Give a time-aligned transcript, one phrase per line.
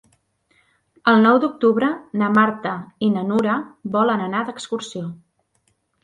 [1.11, 1.89] El nou d'octubre
[2.21, 2.71] na Marta
[3.07, 3.57] i na Nura
[3.97, 5.03] volen anar d'excursió.